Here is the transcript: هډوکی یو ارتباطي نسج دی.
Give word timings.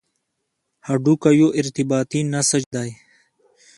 هډوکی 0.87 1.31
یو 1.41 1.49
ارتباطي 1.59 2.19
نسج 2.33 2.63
دی. 2.75 2.89